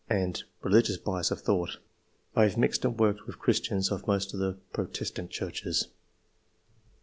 [0.09, 1.77] and) religious bias of thought.
[2.35, 5.89] I have mixed and worked with Christians of most of the Protestant Churches."